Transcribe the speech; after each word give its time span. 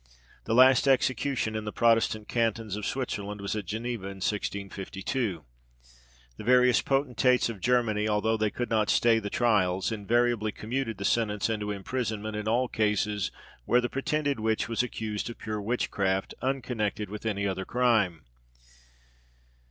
The 0.45 0.55
last 0.55 0.87
execution 0.87 1.55
in 1.55 1.63
the 1.63 1.71
Protestant 1.71 2.27
cantons 2.27 2.75
of 2.75 2.87
Switzerland 2.87 3.39
was 3.39 3.55
at 3.55 3.67
Geneva, 3.67 4.05
in 4.05 4.15
1652. 4.17 5.45
The 6.37 6.43
various 6.43 6.81
potentates 6.81 7.49
of 7.49 7.59
Germany, 7.61 8.07
although 8.09 8.35
they 8.35 8.49
could 8.49 8.71
not 8.71 8.89
stay 8.89 9.19
the 9.19 9.29
trials, 9.29 9.91
invariably 9.91 10.51
commuted 10.51 10.97
the 10.97 11.05
sentence 11.05 11.51
into 11.51 11.69
imprisonment, 11.69 12.35
in 12.35 12.47
all 12.47 12.67
cases 12.67 13.29
where 13.65 13.79
the 13.79 13.89
pretended 13.89 14.39
witch 14.39 14.67
was 14.67 14.81
accused 14.81 15.29
of 15.29 15.37
pure 15.37 15.61
witchcraft, 15.61 16.33
unconnected 16.41 17.07
with 17.11 17.23
any 17.27 17.47
other 17.47 17.63
crime. 17.63 18.23